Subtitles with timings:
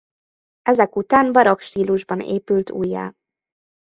[0.61, 3.13] Ezek után barokk stílusban épült újjá.